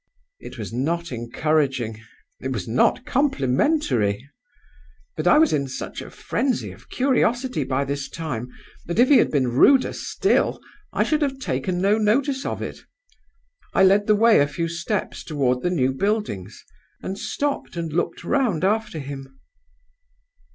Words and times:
"It 0.39 0.57
was 0.57 0.73
not 0.73 1.11
encouraging; 1.11 2.01
it 2.39 2.51
was 2.51 2.67
not 2.67 3.05
complimentary. 3.05 4.27
But 5.15 5.27
I 5.27 5.37
was 5.37 5.53
in 5.53 5.67
such 5.67 6.01
a 6.01 6.09
frenzy 6.09 6.71
of 6.71 6.89
curiosity 6.89 7.63
by 7.63 7.85
this 7.85 8.09
time 8.09 8.47
that, 8.87 8.97
if 8.97 9.09
he 9.09 9.17
had 9.17 9.29
been 9.29 9.49
ruder 9.49 9.93
still, 9.93 10.59
I 10.91 11.03
should 11.03 11.21
have 11.21 11.37
taken 11.37 11.79
no 11.79 11.99
notice 11.99 12.47
of 12.47 12.63
it. 12.63 12.79
I 13.75 13.83
led 13.83 14.07
the 14.07 14.15
way 14.15 14.39
a 14.39 14.47
few 14.47 14.67
steps 14.67 15.23
toward 15.23 15.61
the 15.61 15.69
new 15.69 15.93
buildings, 15.93 16.65
and 17.03 17.15
stopped 17.15 17.75
and 17.77 17.93
looked 17.93 18.23
round 18.23 18.63
after 18.63 18.97
him. 18.97 19.31